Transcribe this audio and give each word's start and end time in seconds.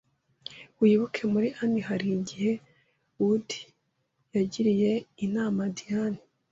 Wibuke 0.79 1.21
muri 1.33 1.47
Ani 1.61 1.81
Hali 1.87 2.07
igihe 2.17 2.51
Wudi 3.21 3.61
yagiriye 4.35 4.91
inama 5.25 5.61
Diyane 5.77 6.19